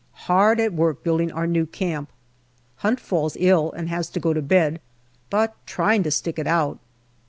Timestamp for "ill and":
3.39-3.87